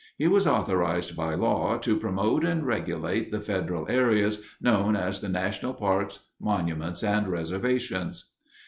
He 0.17 0.27
was 0.27 0.47
authorized 0.47 1.15
by 1.15 1.35
law 1.35 1.77
to 1.77 1.95
"promote 1.99 2.43
and 2.43 2.65
regulate 2.65 3.31
the 3.31 3.39
federal 3.39 3.85
areas 3.87 4.43
known 4.59 4.95
as 4.95 5.21
the 5.21 5.29
national 5.29 5.75
parks, 5.75 6.17
monuments, 6.39 7.03
and 7.03 7.27
reservations." 7.27 8.25